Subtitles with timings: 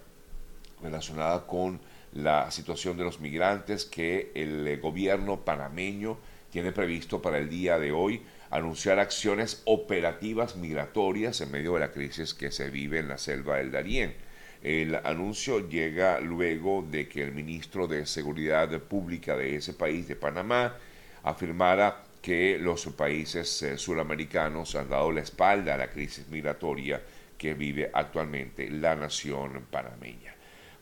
[0.82, 1.82] relacionada con
[2.14, 6.18] la situación de los migrantes que el eh, gobierno panameño
[6.52, 8.22] tiene previsto para el día de hoy
[8.52, 13.58] anunciar acciones operativas migratorias en medio de la crisis que se vive en la selva
[13.58, 14.14] del Darién.
[14.64, 20.16] El anuncio llega luego de que el ministro de Seguridad Pública de ese país, de
[20.16, 20.78] Panamá,
[21.22, 27.02] afirmara que los países eh, suramericanos han dado la espalda a la crisis migratoria
[27.38, 30.34] que vive actualmente la nación panameña.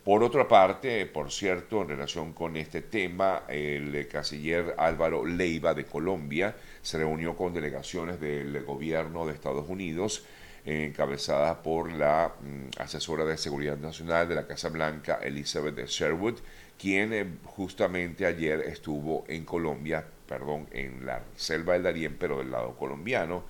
[0.04, 5.86] Por otra parte, por cierto, en relación con este tema, el canciller Álvaro Leiva de
[5.86, 10.24] Colombia se reunió con delegaciones del gobierno de Estados Unidos,
[10.66, 16.40] encabezadas por la mm, asesora de Seguridad Nacional de la Casa Blanca, Elizabeth Sherwood,
[16.80, 22.52] quien eh, justamente ayer estuvo en Colombia, perdón, en la selva del Darién, pero del
[22.52, 23.44] lado colombiano,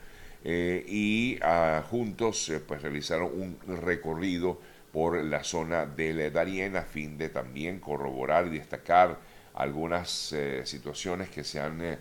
[0.43, 4.59] eh, y ah, juntos eh, pues realizaron un recorrido
[4.91, 9.19] por la zona del Darién a fin de también corroborar y destacar
[9.53, 11.99] algunas eh, situaciones que se han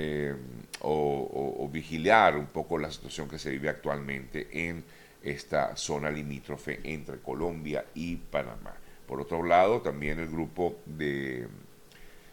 [0.00, 0.34] eh, eh,
[0.80, 4.84] o, vigilar un poco la situación que se vive actualmente en
[5.22, 8.74] esta zona limítrofe entre Colombia y Panamá.
[9.06, 11.48] Por otro lado, también el grupo de,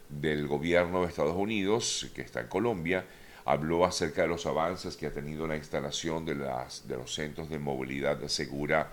[0.08, 3.04] del gobierno de Estados Unidos, que está en Colombia,
[3.44, 7.50] habló acerca de los avances que ha tenido la instalación de, las, de los centros
[7.50, 8.90] de movilidad segura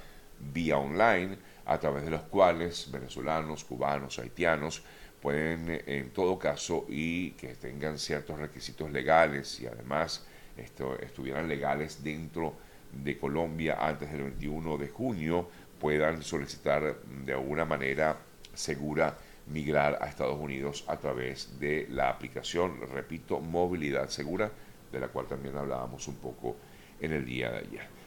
[0.51, 4.83] vía online, a través de los cuales venezolanos, cubanos, haitianos
[5.23, 12.03] pueden, en todo caso, y que tengan ciertos requisitos legales y además esto, estuvieran legales
[12.03, 12.55] dentro
[12.91, 18.17] de Colombia antes del 21 de junio, puedan solicitar de alguna manera
[18.53, 19.17] segura
[19.47, 24.51] migrar a Estados Unidos a través de la aplicación, repito, Movilidad Segura,
[24.91, 26.57] de la cual también hablábamos un poco
[26.99, 28.02] en el día de ayer.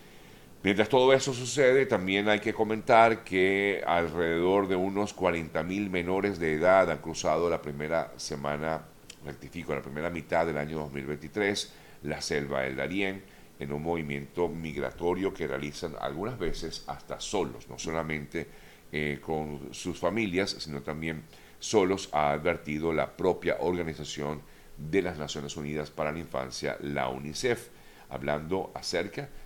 [0.67, 6.55] Mientras todo eso sucede, también hay que comentar que alrededor de unos 40.000 menores de
[6.55, 8.83] edad han cruzado la primera semana,
[9.25, 11.73] rectifico, la primera mitad del año 2023,
[12.03, 13.23] la selva del Darién,
[13.61, 18.49] en un movimiento migratorio que realizan algunas veces hasta solos, no solamente
[18.91, 21.23] eh, con sus familias, sino también
[21.61, 24.43] solos, ha advertido la propia Organización
[24.77, 27.69] de las Naciones Unidas para la Infancia, la UNICEF,
[28.09, 29.46] hablando acerca de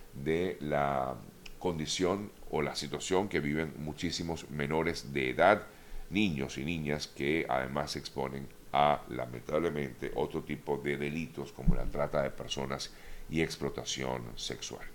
[0.61, 1.15] la
[1.59, 5.63] condición o la situación que viven muchísimos menores de edad,
[6.09, 11.85] niños y niñas que además se exponen a lamentablemente otro tipo de delitos como la
[11.85, 12.93] trata de personas
[13.29, 14.85] y explotación sexual.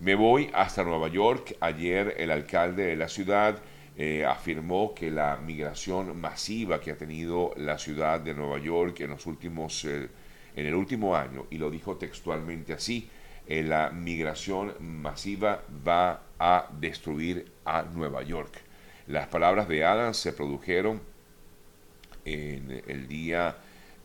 [0.00, 1.56] Me voy hasta Nueva York.
[1.60, 3.58] Ayer el alcalde de la ciudad
[3.96, 9.10] eh, afirmó que la migración masiva que ha tenido la ciudad de Nueva York en
[9.10, 10.08] los últimos eh,
[10.56, 13.08] en el último año y lo dijo textualmente así
[13.46, 18.60] eh, la migración masiva va a destruir a Nueva York.
[19.06, 21.00] Las palabras de Adams se produjeron
[22.24, 23.56] en el día,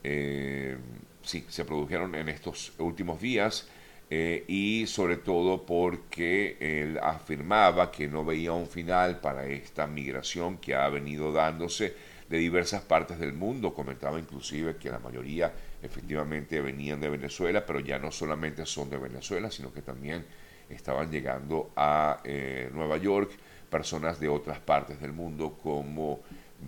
[0.04, 0.78] eh,
[1.24, 3.70] sí, se produjeron en estos últimos días
[4.10, 10.58] eh, y sobre todo porque él afirmaba que no veía un final para esta migración
[10.58, 11.94] que ha venido dándose
[12.30, 13.74] de diversas partes del mundo.
[13.74, 18.98] Comentaba inclusive que la mayoría efectivamente venían de Venezuela, pero ya no solamente son de
[18.98, 20.26] Venezuela, sino que también
[20.70, 23.32] estaban llegando a eh, Nueva York
[23.70, 26.20] personas de otras partes del mundo como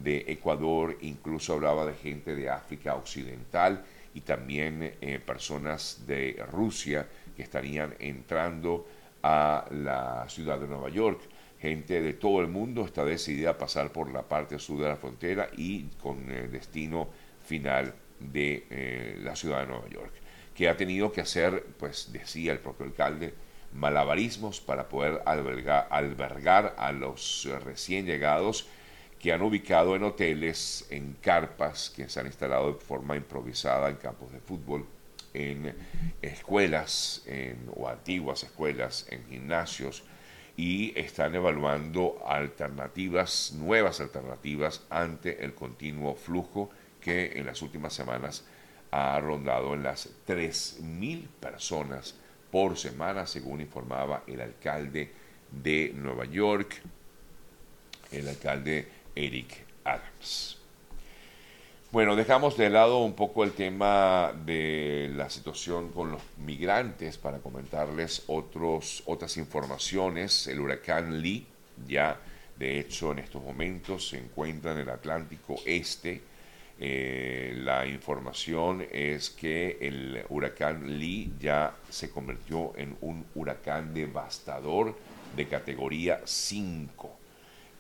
[0.04, 3.84] de Ecuador, incluso hablaba de gente de África Occidental
[4.14, 8.88] y también eh, personas de Rusia que estarían entrando
[9.24, 11.22] a la ciudad de Nueva York.
[11.62, 14.96] Gente de todo el mundo está decidida a pasar por la parte sur de la
[14.96, 17.08] frontera y con el destino
[17.46, 20.12] final de eh, la ciudad de Nueva York,
[20.56, 23.36] que ha tenido que hacer, pues decía el propio alcalde,
[23.74, 28.68] malabarismos para poder albergar, albergar a los recién llegados
[29.20, 33.98] que han ubicado en hoteles, en carpas que se han instalado de forma improvisada en
[33.98, 34.88] campos de fútbol,
[35.36, 35.76] en
[36.24, 37.24] escuelas
[37.76, 40.04] o antiguas escuelas, en gimnasios,
[40.62, 46.70] y están evaluando alternativas, nuevas alternativas ante el continuo flujo
[47.02, 48.44] que en las últimas semanas
[48.92, 52.14] ha rondado en las 3.000 personas
[52.52, 55.12] por semana, según informaba el alcalde
[55.50, 56.80] de Nueva York,
[58.12, 60.61] el alcalde Eric Adams.
[61.92, 67.40] Bueno, dejamos de lado un poco el tema de la situación con los migrantes para
[67.40, 70.48] comentarles otros, otras informaciones.
[70.48, 71.46] El huracán Lee
[71.86, 72.18] ya,
[72.58, 76.22] de hecho, en estos momentos se encuentra en el Atlántico Este.
[76.80, 84.98] Eh, la información es que el huracán Lee ya se convirtió en un huracán devastador
[85.36, 87.21] de categoría 5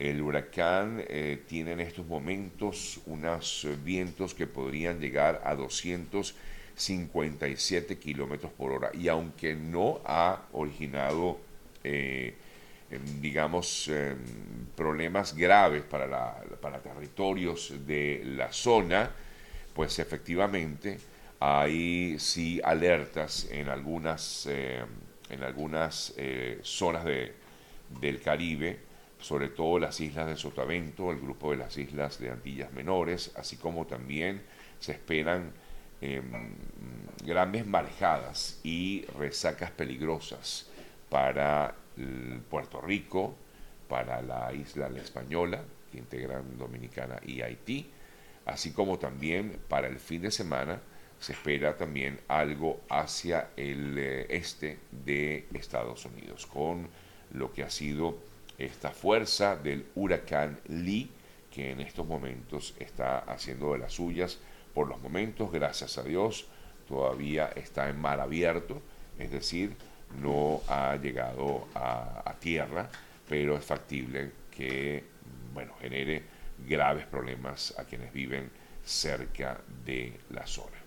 [0.01, 8.51] el huracán eh, tiene en estos momentos unos vientos que podrían llegar a 257 kilómetros
[8.51, 8.89] por hora.
[8.93, 11.39] Y aunque no ha originado,
[11.83, 12.33] eh,
[12.89, 14.17] em, digamos, em,
[14.75, 19.11] problemas graves para, para territorios de la zona,
[19.75, 20.97] pues efectivamente
[21.39, 24.87] hay sí alertas en algunas, em,
[25.29, 27.35] en algunas eh, zonas de,
[28.01, 28.89] del Caribe
[29.21, 33.57] sobre todo las islas de Sotavento, el grupo de las islas de Antillas Menores, así
[33.57, 34.41] como también
[34.79, 35.51] se esperan
[36.01, 36.23] em,
[37.23, 40.69] grandes marejadas y resacas peligrosas
[41.09, 41.75] para
[42.49, 43.35] Puerto Rico,
[43.87, 47.89] para la isla La Española, que integran Dominicana y Haití,
[48.45, 50.79] así como también para el fin de semana
[51.19, 56.87] se espera también algo hacia el eh, este de Estados Unidos, con
[57.33, 58.17] lo que ha sido
[58.57, 61.09] esta fuerza del huracán Lee,
[61.51, 64.39] que en estos momentos está haciendo de las suyas.
[64.73, 66.47] Por los momentos, gracias a Dios,
[66.87, 68.81] todavía está en mar abierto,
[69.19, 69.75] es decir,
[70.21, 72.89] no ha llegado a, tierra,
[73.29, 75.03] pero es factible que
[75.53, 76.23] bueno, genere
[76.67, 78.49] graves problemas a quienes viven
[78.83, 80.77] cerca de la zona.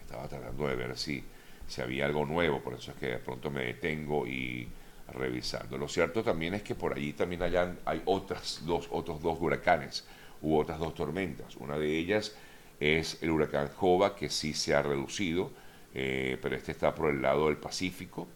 [0.00, 1.24] Estaba tratando de ver si,
[1.66, 4.68] si había algo nuevo, por eso es que de pronto me detengo y
[5.12, 5.78] revisando.
[5.78, 7.42] Lo cierto también es que por allí también
[7.84, 10.06] hay otras dos, otros dos huracanes
[10.42, 11.56] u otras dos tormentas.
[11.56, 12.34] Una de ellas
[12.80, 15.50] es el huracán Jova, que sí se ha reducido,
[15.94, 18.28] eh, pero este está por el lado del Pacífico,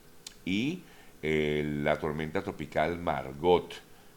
[0.45, 0.83] y
[1.23, 3.75] eh, la tormenta tropical Margot,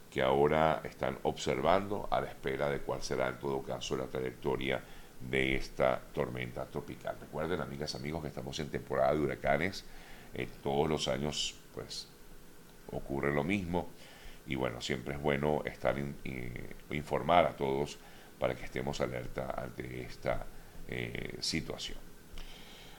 [0.10, 4.82] que ahora están observando a la espera de cuál será en todo caso la trayectoria
[5.30, 7.18] de esta tormenta tropical.
[7.20, 9.84] Recuerden, amigas, amigos, que estamos en temporada de huracanes.
[10.64, 12.08] todos los años, pues
[12.98, 13.90] ocurre lo mismo.
[14.48, 15.96] Y bueno, siempre es bueno estar
[16.92, 17.98] informar a todos
[18.40, 20.46] para que estemos alerta ante esta
[20.88, 21.98] eh, situación.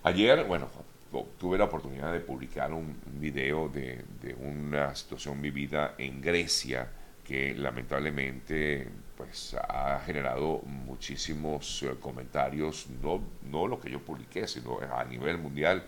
[0.03, 0.69] Ayer, bueno,
[1.39, 4.05] tuve la oportunidad de publicar un, video de,
[4.39, 6.89] una situación vivida en Grecia
[7.25, 14.79] que lamentablemente pues ha generado muchísimos eh, comentarios, no, no lo que yo publiqué, sino
[14.81, 15.83] a nivel mundial.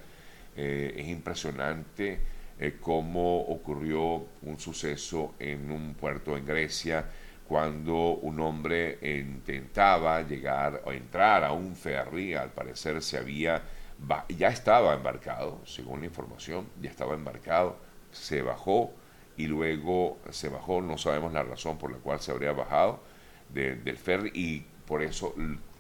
[0.57, 2.21] Eh, es impresionante
[2.59, 7.07] eh, cómo ocurrió un suceso en un puerto en Grecia
[7.47, 13.63] cuando un hombre intentaba llegar o entrar a un ferry, al parecer se había,
[14.29, 17.79] ya estaba embarcado, según la información, ya estaba embarcado,
[18.13, 18.93] se bajó
[19.39, 23.01] y luego se bajó, no sabemos la razón por la cual se habría bajado
[23.49, 25.35] del ferry y por eso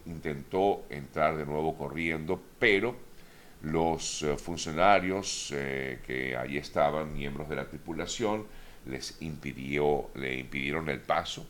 [0.06, 2.96] intentó entrar de nuevo corriendo, pero
[3.62, 8.46] los eh, funcionarios eh, que ahí estaban, miembros de la tripulación,
[8.86, 11.46] les impidió, le impidieron el paso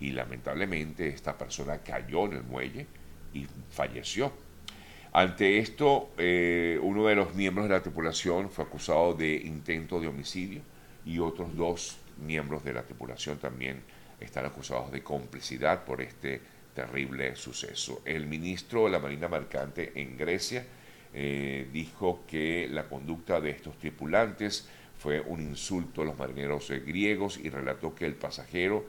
[0.00, 2.86] y lamentablemente esta persona cayó en el muelle
[3.32, 4.32] y falleció.
[5.12, 10.06] Ante esto, eh, uno de los miembros de la tripulación fue acusado de intento de
[10.06, 10.60] homicidio
[11.04, 13.82] y otros dos miembros de la tripulación también
[14.20, 16.40] están acusados de complicidad por este
[16.74, 18.02] terrible suceso.
[18.04, 20.64] El ministro de la Marina Mercante en Grecia
[21.20, 26.78] eh, dijo que la conducta de estos tripulantes fue un insulto a los marineros eh,
[26.78, 28.84] griegos y relató que el pasajero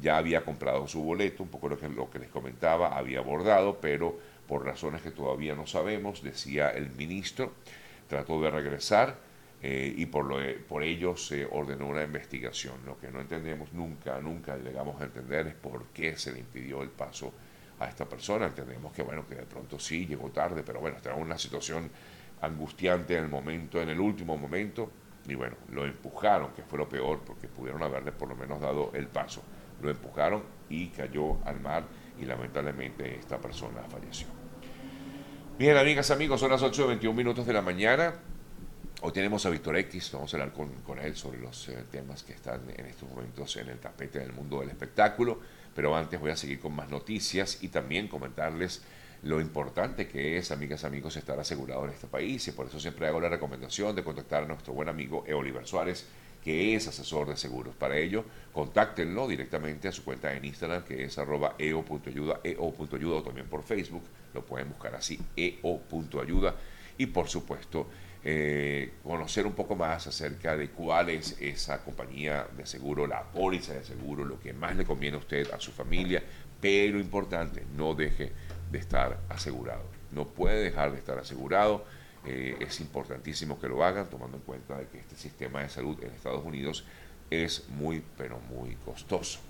[0.00, 3.80] ya había comprado su boleto, un poco lo que, lo que les comentaba, había abordado,
[3.82, 7.52] pero por razones que todavía no sabemos, decía el ministro,
[8.08, 9.18] trató de regresar
[9.62, 12.76] eh, y por, lo, por ello se ordenó una investigación.
[12.86, 16.82] Lo que no entendemos nunca, nunca llegamos a entender es por qué se le impidió
[16.82, 17.34] el paso
[17.78, 18.46] a esta persona.
[18.46, 21.90] Entendemos que, bueno, que de pronto sí llegó tarde, pero bueno, estaba en una situación
[22.40, 24.90] angustiante en el momento, en el último momento,
[25.26, 28.90] y bueno, lo empujaron, que fue lo peor, porque pudieron haberle por lo menos dado
[28.94, 29.42] el paso.
[29.82, 31.84] Lo empujaron y cayó al mar
[32.20, 34.26] y lamentablemente esta persona falleció.
[35.58, 38.14] Bien, amigas, amigos, son las 8.21 minutos de la mañana.
[39.02, 42.32] Hoy tenemos a Víctor X, vamos a hablar con, él sobre los eh, temas que
[42.32, 45.40] están en estos momentos en el tapete del mundo del espectáculo,
[45.74, 48.82] pero antes voy a seguir con más noticias y también comentarles
[49.22, 53.06] lo importante que es, amigas, amigos, estar asegurado en este país y por eso siempre
[53.06, 56.06] hago la recomendación de contactar a nuestro buen amigo Oliver Suárez,
[56.42, 57.74] que es asesor de seguros.
[57.74, 63.22] Para ello, contáctenlo directamente a su cuenta en Instagram, que es arroba eo.ayuda, eo.ayuda o
[63.22, 66.54] también por Facebook, lo pueden buscar así, eo.ayuda.
[66.96, 67.88] Y por supuesto,
[68.26, 73.74] eh, conocer un poco más acerca de cuál es esa compañía de seguro, la póliza
[73.74, 76.22] de seguro, lo que más le conviene a usted, a su familia,
[76.58, 78.32] pero importante, no deje
[78.72, 79.84] de estar asegurado.
[80.10, 81.84] No puede dejar de estar asegurado.
[82.24, 86.10] Eh, es importantísimo que lo hagan, tomando en cuenta que este sistema de salud en
[86.10, 86.86] Estados Unidos
[87.28, 89.40] es muy, pero muy costoso.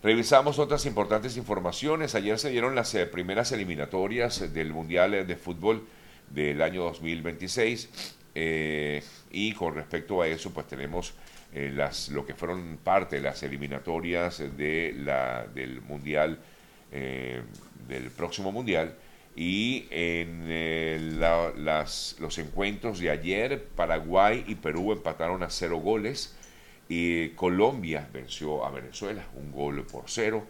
[0.00, 2.14] Revisamos otras importantes informaciones.
[2.14, 5.88] Ayer se dieron las eh, primeras eliminatorias del Mundial de Fútbol
[6.30, 11.14] del año 2026 eh, y con respecto a eso pues tenemos
[11.52, 16.38] las, lo que fueron parte de las eliminatorias de la, del Mundial
[17.90, 18.94] del próximo Mundial.
[19.36, 20.98] Y en eh,
[21.56, 26.36] las, los encuentros de ayer, Paraguay y Perú empataron a cero goles.
[26.88, 30.44] Y Colombia venció a Venezuela un gol por cero.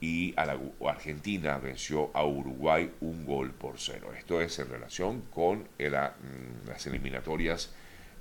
[0.00, 4.12] Y Argentina venció a Uruguay un gol por cero.
[4.16, 7.74] Esto es en relación con mm, las eliminatorias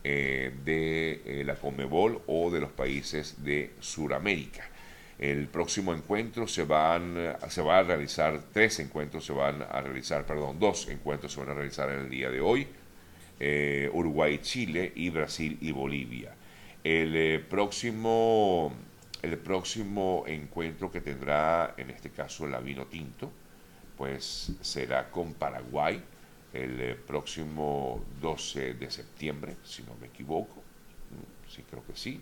[0.04, 4.70] eh, de eh, la Conmebol o de los países de Sudamérica.
[5.18, 10.26] El próximo encuentro se van se va a realizar tres encuentros se van a realizar,
[10.26, 12.68] perdón, dos encuentros se van a realizar en el día de hoy.
[13.40, 16.34] Eh, Uruguay, Chile y Brasil y Bolivia.
[16.84, 18.72] El eh, próximo
[19.26, 23.32] el próximo encuentro que tendrá en este caso la Vino Tinto,
[23.98, 26.00] pues será con Paraguay
[26.54, 30.56] el eh, próximo 12 de septiembre, si no me equivoco.
[30.56, 32.22] Mm, sí, creo que sí,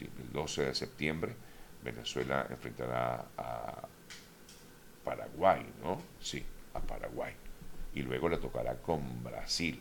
[0.00, 1.34] el 12 de septiembre
[1.82, 3.88] Venezuela enfrentará a
[5.02, 6.00] Paraguay, ¿no?
[6.20, 7.34] Sí, a Paraguay.
[7.94, 9.80] Y luego le tocará con Brasil.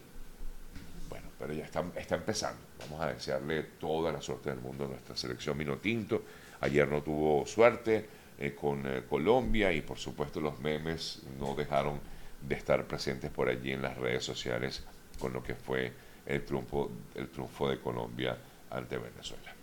[1.08, 2.60] Bueno, pero ya está, está empezando.
[2.80, 6.24] Vamos a desearle toda la suerte del mundo a nuestra selección Minotinto.
[6.64, 8.06] Ayer no tuvo suerte
[8.40, 12.00] eh, con eh, Colombia y por supuesto los memes no dejaron
[12.42, 14.82] de estar presentes por allí en las redes sociales
[15.20, 15.92] con lo que fue
[16.26, 18.38] el triunfo, el triunfo de Colombia
[18.70, 19.54] ante Venezuela.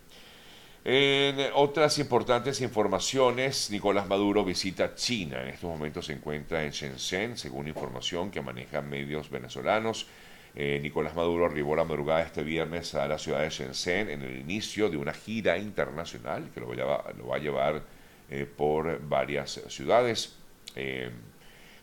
[0.85, 5.41] En otras importantes informaciones, Nicolás Maduro visita China.
[5.41, 10.05] En estos momentos se encuentra en Shenzhen, según información que manejan medios venezolanos.
[10.53, 14.37] Eh, Nicolás Maduro arribó la madrugada este viernes a la ciudad de Shenzhen en el
[14.37, 17.83] inicio de una gira internacional que lo va a llevar,
[18.29, 20.35] eh, por varias ciudades.
[20.75, 21.09] Eh,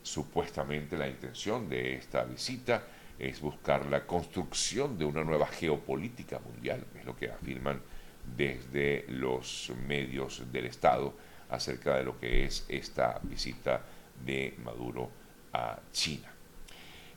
[0.03, 2.85] supuestamente la intención de esta visita
[3.19, 7.81] es buscar la construcción de una nueva geopolítica mundial, es lo que afirman
[8.37, 11.15] desde los medios del Estado
[11.51, 13.83] acerca de lo que es esta visita
[14.25, 15.11] de Maduro
[15.53, 16.38] a China.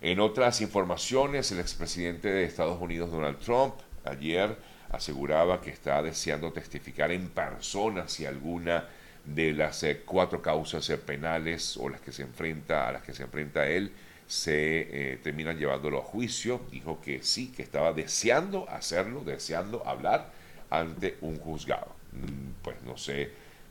[0.02, 4.58] En otras informaciones, el expresidente de Estados Unidos, Donald Trump, ayer
[4.90, 8.90] aseguraba que está deseando testificar en persona si alguna
[9.24, 13.14] de las eh, cuatro causas eh, penales o las que se enfrenta a las que
[13.14, 13.92] se enfrenta él
[14.26, 16.62] se eh, terminan llevándolo a juicio.
[16.72, 20.32] Dijo que sí, que estaba deseando hacerlo, deseando hablar
[20.72, 21.94] ante un juzgado.
[22.14, 23.30] Mm, pues no sé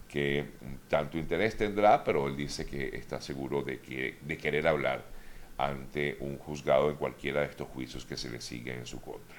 [0.09, 0.45] qué
[0.89, 5.03] tanto interés tendrá, pero él dice que está seguro de, que, de querer hablar
[5.67, 9.37] ante un juzgado en cualquiera de estos juicios que se le siguen en su contra.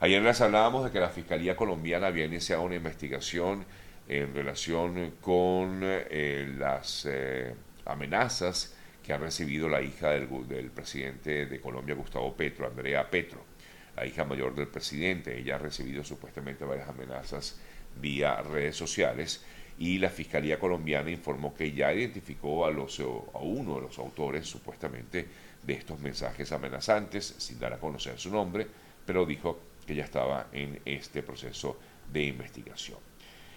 [0.00, 3.64] Ayer les hablábamos de que la Fiscalía colombiana había iniciado una investigación
[4.08, 11.46] en relación con eh, las eh, amenazas que ha recibido la hija del, del presidente
[11.46, 13.56] de Colombia, Gustavo Petro, Andrea Petro
[13.96, 15.38] la hija mayor del presidente.
[15.38, 17.58] Ella ha recibido supuestamente varias amenazas
[18.00, 19.44] vía redes sociales
[19.78, 24.46] y la Fiscalía colombiana informó que ya identificó a, los, a uno de los autores
[24.46, 25.26] supuestamente
[25.62, 28.66] de estos mensajes amenazantes, sin dar a conocer su nombre,
[29.04, 31.78] pero dijo que ya estaba en este proceso
[32.12, 32.98] de investigación.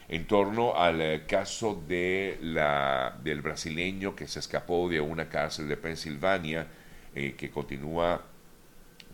[0.08, 5.68] En torno al eh, caso de la, del brasileño que se escapó de una cárcel
[5.68, 6.68] de Pensilvania,
[7.14, 8.22] eh, que continúa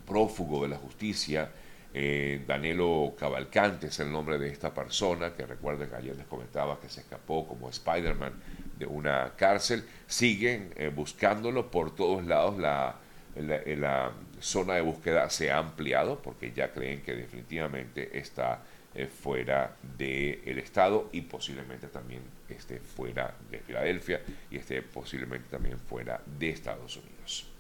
[0.07, 1.51] prófugo de la justicia,
[1.97, 6.79] eh, Danilo Cavalcante es el nombre de esta persona, que recuerden que ayer les comentaba
[6.79, 8.33] que se escapó como Spider-Man
[8.77, 9.85] de una cárcel.
[10.05, 12.57] Siguen buscándolo por todos lados.
[12.57, 12.97] La,
[13.35, 18.61] la, zona de búsqueda se ha ampliado porque ya creen que definitivamente está
[18.93, 25.79] eh, fuera del Estado y posiblemente también esté fuera de Filadelfia y esté posiblemente también
[25.79, 27.51] fuera de Estados Unidos.